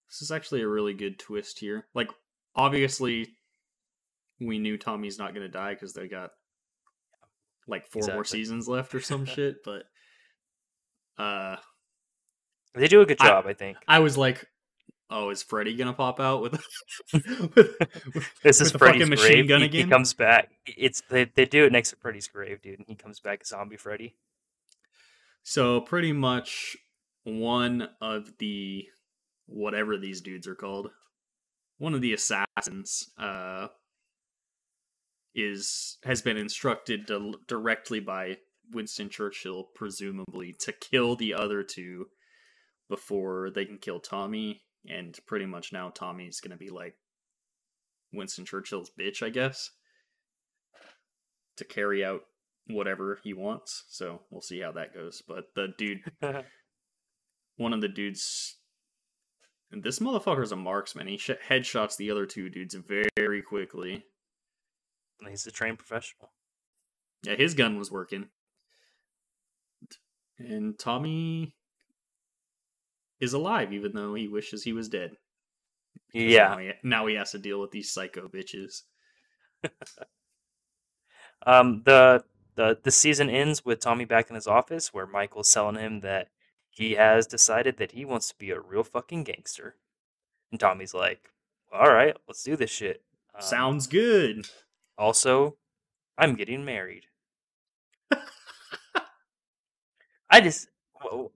this 0.09 0.21
is 0.21 0.31
actually 0.31 0.61
a 0.61 0.67
really 0.67 0.93
good 0.93 1.19
twist 1.19 1.59
here. 1.59 1.85
Like, 1.93 2.09
obviously, 2.55 3.27
we 4.39 4.57
knew 4.57 4.77
Tommy's 4.77 5.19
not 5.19 5.33
gonna 5.33 5.49
die 5.49 5.73
because 5.73 5.93
they 5.93 6.07
got 6.07 6.31
like 7.67 7.85
four 7.87 8.07
more 8.13 8.23
seasons 8.23 8.67
left 8.67 8.95
or 8.95 9.01
some 9.01 9.25
shit. 9.25 9.57
But 9.65 9.83
uh, 11.17 11.57
they 12.73 12.87
do 12.87 13.01
a 13.01 13.05
good 13.05 13.17
I- 13.19 13.27
job, 13.27 13.45
I, 13.47 13.53
think. 13.53 13.77
I 13.87 13.99
was 13.99 14.17
like, 14.17 14.45
"Oh, 15.09 15.29
is 15.29 15.43
Freddy 15.43 15.75
gonna 15.75 15.93
pop 15.93 16.19
out 16.19 16.41
with?" 16.41 16.53
with 17.13 17.77
This 18.43 18.59
with 18.59 18.61
is 18.61 18.71
the 18.71 18.79
Freddy's 18.79 19.09
machine 19.09 19.45
grave. 19.45 19.47
gun 19.47 19.59
he, 19.61 19.65
again? 19.67 19.85
he 19.85 19.89
comes 19.91 20.13
back. 20.13 20.49
It's 20.65 21.01
they, 21.09 21.25
they 21.25 21.45
do 21.45 21.65
it 21.65 21.71
next 21.71 21.91
to 21.91 21.95
Freddy's 21.97 22.27
grave, 22.27 22.61
dude, 22.61 22.79
and 22.79 22.87
he 22.87 22.95
comes 22.95 23.19
back 23.19 23.39
as 23.41 23.47
zombie 23.49 23.77
Freddy. 23.77 24.15
So 25.43 25.81
pretty 25.81 26.11
much 26.13 26.75
one 27.23 27.89
of 28.01 28.37
the 28.37 28.85
whatever 29.45 29.97
these 29.97 30.21
dudes 30.21 30.47
are 30.47 30.55
called, 30.55 30.89
one 31.77 31.93
of 31.93 32.01
the 32.01 32.13
assassins, 32.13 33.09
uh, 33.17 33.67
is 35.33 35.97
has 36.03 36.21
been 36.21 36.37
instructed 36.37 37.07
to, 37.07 37.35
directly 37.47 37.99
by 37.99 38.37
Winston 38.71 39.09
Churchill, 39.09 39.69
presumably, 39.75 40.53
to 40.59 40.73
kill 40.73 41.15
the 41.15 41.33
other 41.33 41.63
two 41.63 42.07
before 42.89 43.49
they 43.49 43.65
can 43.65 43.77
kill 43.77 43.99
Tommy. 43.99 44.63
And 44.85 45.17
pretty 45.25 45.45
much 45.45 45.73
now 45.73 45.89
Tommy's 45.89 46.39
gonna 46.39 46.57
be 46.57 46.69
like 46.69 46.95
Winston 48.13 48.45
Churchill's 48.45 48.91
bitch, 48.97 49.21
I 49.23 49.29
guess, 49.29 49.71
to 51.57 51.65
carry 51.65 52.03
out 52.03 52.21
whatever 52.67 53.19
he 53.23 53.33
wants. 53.33 53.85
So 53.89 54.21
we'll 54.29 54.41
see 54.41 54.61
how 54.61 54.71
that 54.73 54.93
goes. 54.93 55.21
But 55.27 55.45
the 55.55 55.69
dude, 55.77 56.01
one 57.57 57.73
of 57.73 57.81
the 57.81 57.87
dudes, 57.87 58.57
and 59.71 59.83
this 59.83 59.99
motherfucker's 59.99 60.51
a 60.51 60.55
marksman. 60.55 61.07
He 61.07 61.17
sh- 61.17 61.31
headshots 61.49 61.97
the 61.97 62.11
other 62.11 62.25
two 62.25 62.49
dudes 62.49 62.75
very 63.17 63.41
quickly. 63.41 64.05
He's 65.27 65.47
a 65.47 65.51
trained 65.51 65.79
professional. 65.79 66.31
Yeah, 67.23 67.35
his 67.35 67.53
gun 67.53 67.77
was 67.77 67.91
working. 67.91 68.29
And 70.39 70.77
Tommy 70.77 71.55
is 73.19 73.33
alive, 73.33 73.73
even 73.73 73.93
though 73.93 74.13
he 74.13 74.27
wishes 74.27 74.63
he 74.63 74.73
was 74.73 74.89
dead. 74.89 75.17
Yeah. 76.13 76.49
Now 76.49 76.57
he, 76.57 76.71
now 76.83 77.05
he 77.07 77.15
has 77.15 77.31
to 77.31 77.39
deal 77.39 77.59
with 77.59 77.71
these 77.71 77.91
psycho 77.91 78.27
bitches. 78.27 78.83
Um, 81.45 81.83
the 81.85 82.23
the 82.55 82.79
the 82.83 82.91
season 82.91 83.29
ends 83.29 83.63
with 83.63 83.79
Tommy 83.79 84.05
back 84.05 84.29
in 84.29 84.35
his 84.35 84.47
office, 84.47 84.93
where 84.93 85.05
Michael's 85.05 85.53
telling 85.53 85.75
him 85.75 86.01
that 86.01 86.29
he 86.69 86.93
has 86.93 87.27
decided 87.27 87.77
that 87.77 87.91
he 87.91 88.05
wants 88.05 88.29
to 88.29 88.35
be 88.35 88.51
a 88.51 88.59
real 88.59 88.83
fucking 88.83 89.23
gangster, 89.23 89.75
and 90.51 90.59
Tommy's 90.59 90.93
like, 90.93 91.29
"All 91.71 91.93
right, 91.93 92.17
let's 92.27 92.43
do 92.43 92.55
this 92.55 92.71
shit." 92.71 93.03
Um, 93.35 93.41
Sounds 93.41 93.87
good. 93.87 94.47
Also, 94.97 95.57
I'm 96.17 96.35
getting 96.35 96.65
married. 96.65 97.05
I 100.29 100.41
just, 100.41 100.67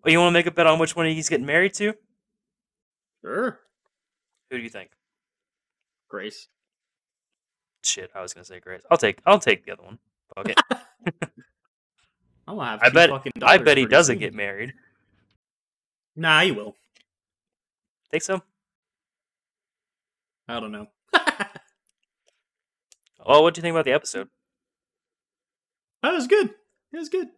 you 0.06 0.20
want 0.20 0.30
to 0.30 0.32
make 0.32 0.46
a 0.46 0.52
bet 0.52 0.68
on 0.68 0.80
which 0.80 0.96
one 0.96 1.06
he's 1.08 1.30
getting 1.30 1.46
married 1.46 1.74
to? 1.76 1.94
Sure. 3.24 3.60
Who 4.50 4.58
do 4.58 4.64
you 4.64 4.70
think? 4.70 4.90
Grace. 6.10 6.48
Shit, 7.84 8.12
I 8.14 8.22
was 8.22 8.34
gonna 8.34 8.46
say 8.46 8.60
Grace. 8.60 8.82
I'll 8.92 8.98
take, 8.98 9.20
I'll 9.26 9.40
take 9.40 9.66
the 9.66 9.72
other 9.74 9.84
one. 9.84 9.98
Okay, 10.38 10.54
I'm 12.48 12.56
gonna 12.58 12.66
have 12.70 12.82
I 12.84 12.90
bet- 12.90 13.10
I 13.44 13.58
bet 13.58 13.78
he 13.78 13.86
doesn't 13.86 14.16
soon. 14.16 14.20
get 14.20 14.34
married. 14.34 14.74
Nah, 16.16 16.42
he 16.42 16.52
will. 16.52 16.76
Think 18.12 18.24
so? 18.24 18.42
I 20.48 20.60
don't 20.60 20.72
know. 20.72 20.88
Well, 23.26 23.44
what 23.44 23.54
do 23.54 23.60
you 23.60 23.62
think 23.62 23.74
about 23.74 23.86
the 23.86 23.94
episode? 23.94 24.30
That 26.02 26.12
was 26.14 26.26
good. 26.28 26.50
It 26.92 26.98
was 26.98 27.10
good. 27.10 27.30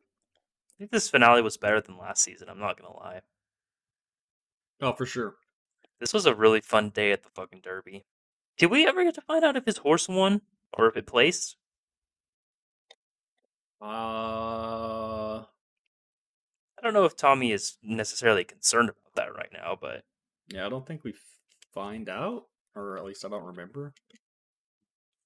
Think 0.84 0.92
this 0.92 1.10
finale 1.10 1.42
was 1.42 1.56
better 1.56 1.80
than 1.80 1.98
last 1.98 2.22
season. 2.22 2.50
I'm 2.50 2.60
not 2.60 2.78
gonna 2.78 2.94
lie. 2.94 3.22
Oh, 4.82 4.92
for 4.92 5.06
sure. 5.06 5.36
This 6.02 6.14
was 6.14 6.26
a 6.26 6.36
really 6.36 6.60
fun 6.60 6.90
day 6.90 7.14
at 7.14 7.24
the 7.24 7.30
fucking 7.30 7.62
Derby. 7.64 8.04
Did 8.58 8.70
we 8.70 8.86
ever 8.86 9.02
get 9.06 9.16
to 9.16 9.22
find 9.22 9.46
out 9.46 9.56
if 9.56 9.64
his 9.64 9.78
horse 9.78 10.10
won 10.10 10.42
or 10.74 10.90
if 10.90 10.98
it 10.98 11.08
placed? 11.08 11.56
Uh, 13.82 15.46
I 15.46 15.46
don't 16.84 16.94
know 16.94 17.06
if 17.06 17.16
Tommy 17.16 17.54
is 17.54 17.78
necessarily 17.82 18.44
concerned 18.44 18.90
about 18.90 19.16
that 19.16 19.34
right 19.34 19.54
now, 19.54 19.78
but 19.80 20.04
yeah, 20.50 20.66
I 20.66 20.70
don't 20.70 20.86
think 20.86 21.06
we 21.06 21.14
find 21.74 22.10
out, 22.10 22.48
or 22.76 22.98
at 22.98 23.06
least 23.06 23.24
I 23.24 23.30
don't 23.30 23.46
remember. 23.46 23.94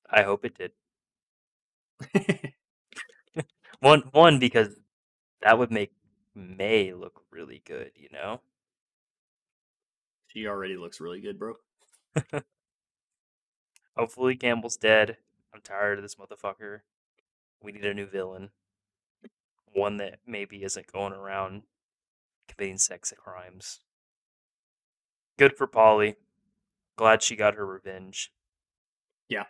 I 0.08 0.22
hope 0.22 0.46
it 0.46 0.56
did. 0.56 0.74
One, 3.80 4.04
one 4.12 4.40
because 4.40 4.76
that 5.42 5.58
would 5.58 5.72
make 5.72 5.92
May 6.36 6.94
look 6.94 7.24
really 7.32 7.62
good, 7.66 7.92
you 7.96 8.10
know. 8.12 8.42
she 10.28 10.46
already 10.48 10.78
looks 10.78 11.02
really 11.02 11.20
good, 11.20 11.40
bro. 11.40 11.56
Hopefully, 13.98 14.36
Campbell's 14.36 14.78
dead. 14.78 15.18
I'm 15.54 15.62
tired 15.62 15.98
of 15.98 16.04
this 16.04 16.16
motherfucker. 16.16 16.82
We 17.62 17.72
need 17.72 17.86
a 17.86 17.94
new 17.94 18.06
villain. 18.06 18.52
One 19.74 19.98
that 19.98 20.20
maybe 20.28 20.64
isn't 20.64 20.92
going 20.92 21.14
around 21.14 21.64
committing 22.48 22.78
sex 22.78 23.12
crimes. 23.18 23.80
Good 25.38 25.58
for 25.58 25.68
Polly. 25.68 26.16
Glad 26.96 27.22
she 27.24 27.36
got 27.36 27.56
her 27.56 27.66
revenge. 27.66 28.32
Yeah. 29.30 29.46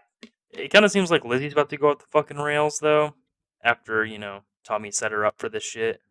It 0.51 0.71
kind 0.71 0.85
of 0.85 0.91
seems 0.91 1.11
like 1.11 1.25
Lizzie's 1.25 1.53
about 1.53 1.69
to 1.69 1.77
go 1.77 1.89
off 1.89 1.99
the 1.99 2.05
fucking 2.11 2.37
rails, 2.37 2.79
though. 2.79 3.15
After, 3.63 4.05
you 4.05 4.17
know, 4.17 4.41
Tommy 4.67 4.91
set 4.91 5.11
her 5.13 5.25
up 5.25 5.35
for 5.37 5.47
this 5.47 5.63
shit. 5.63 6.01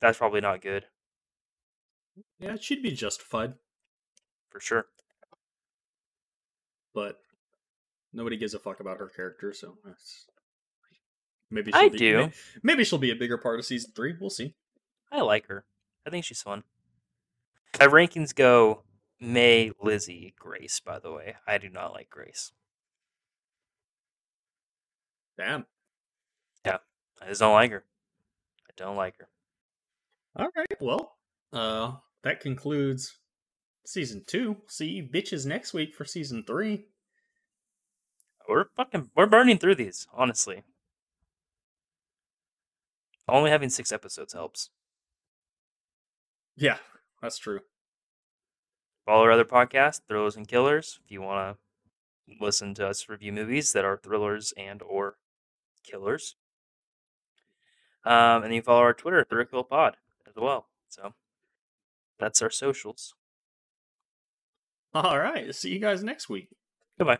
That's 0.00 0.18
probably 0.18 0.40
not 0.40 0.60
good, 0.60 0.84
Yeah, 2.40 2.54
it 2.54 2.62
should 2.64 2.82
be 2.82 2.90
justified, 2.92 3.54
for 4.50 4.60
sure. 4.60 4.86
but 6.94 7.20
nobody 8.12 8.36
gives 8.36 8.54
a 8.54 8.58
fuck 8.58 8.80
about 8.80 8.98
her 8.98 9.08
character, 9.08 9.52
so 9.52 9.76
that's... 9.84 10.26
maybe 11.50 11.72
I 11.72 11.82
she'll 11.82 11.90
be, 11.90 11.98
do. 11.98 12.16
may- 12.18 12.32
Maybe 12.62 12.84
she'll 12.84 12.98
be 12.98 13.10
a 13.12 13.16
bigger 13.16 13.38
part 13.38 13.58
of 13.60 13.64
season 13.66 13.92
three. 13.94 14.14
We'll 14.20 14.30
see. 14.30 14.54
I 15.12 15.20
like 15.22 15.46
her. 15.46 15.64
I 16.06 16.10
think 16.10 16.24
she's 16.24 16.42
fun. 16.42 16.64
My 17.78 17.86
rankings 17.86 18.34
go 18.34 18.82
May, 19.20 19.72
Lizzie, 19.80 20.34
Grace, 20.38 20.80
by 20.80 20.98
the 20.98 21.12
way. 21.12 21.36
I 21.46 21.58
do 21.58 21.68
not 21.68 21.92
like 21.92 22.08
Grace. 22.10 22.52
Damn. 25.36 25.66
I 27.20 27.26
just 27.28 27.40
don't 27.40 27.52
like 27.52 27.70
her. 27.70 27.84
I 28.68 28.72
don't 28.76 28.96
like 28.96 29.18
her. 29.18 29.28
All 30.36 30.48
right. 30.56 30.80
Well, 30.80 31.16
uh, 31.52 31.92
that 32.22 32.40
concludes 32.40 33.18
season 33.84 34.22
two. 34.26 34.56
See 34.68 34.86
you 34.86 35.04
bitches 35.04 35.46
next 35.46 35.72
week 35.72 35.94
for 35.94 36.04
season 36.04 36.44
three. 36.46 36.86
We're 38.48 38.66
fucking 38.76 39.10
we're 39.14 39.26
burning 39.26 39.58
through 39.58 39.74
these, 39.74 40.06
honestly. 40.12 40.62
Only 43.28 43.50
having 43.50 43.68
six 43.68 43.92
episodes 43.92 44.32
helps. 44.32 44.70
Yeah, 46.56 46.78
that's 47.20 47.38
true. 47.38 47.60
Follow 49.04 49.24
our 49.24 49.32
other 49.32 49.44
podcast, 49.44 50.02
Thrillers 50.08 50.36
and 50.36 50.48
Killers, 50.48 50.98
if 51.04 51.10
you 51.10 51.20
want 51.20 51.56
to 51.56 52.36
listen 52.40 52.74
to 52.74 52.86
us 52.86 53.08
review 53.08 53.32
movies 53.32 53.72
that 53.72 53.84
are 53.84 53.96
thrillers 53.96 54.52
and 54.56 54.82
or 54.82 55.16
killers. 55.84 56.36
Um, 58.04 58.42
and 58.42 58.54
you 58.54 58.62
follow 58.62 58.80
our 58.80 58.94
Twitter, 58.94 59.26
Thurkill 59.28 59.68
Pod, 59.68 59.96
as 60.26 60.34
well. 60.36 60.66
So 60.88 61.14
that's 62.18 62.40
our 62.42 62.50
socials. 62.50 63.14
All 64.94 65.18
right. 65.18 65.54
See 65.54 65.70
you 65.70 65.78
guys 65.78 66.02
next 66.02 66.28
week. 66.28 66.48
Goodbye. 66.98 67.18